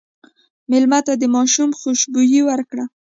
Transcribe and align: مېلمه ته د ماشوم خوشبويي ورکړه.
مېلمه 0.71 0.99
ته 1.07 1.13
د 1.21 1.23
ماشوم 1.35 1.69
خوشبويي 1.79 2.41
ورکړه. 2.49 2.85